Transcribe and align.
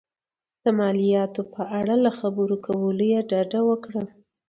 د 0.63 0.65
مالیاتو 0.79 1.41
په 1.53 1.63
اړه 1.79 1.95
له 2.05 2.11
خبرو 2.19 2.55
کولو 2.65 3.03
یې 3.11 3.19
ډډه 3.29 3.59
وکړه. 3.69 4.03